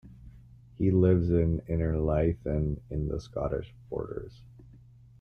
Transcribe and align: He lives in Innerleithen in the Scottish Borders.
He 0.79 0.89
lives 0.89 1.29
in 1.29 1.59
Innerleithen 1.69 2.79
in 2.89 3.07
the 3.07 3.19
Scottish 3.19 3.71
Borders. 3.87 4.41